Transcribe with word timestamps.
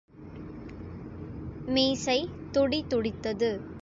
மீசை 1.67 2.29
துடி 2.51 2.83
துடித்தது. 2.89 3.61